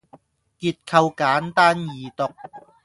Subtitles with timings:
[0.03, 0.05] 結構
[1.11, 2.33] 簡單易讀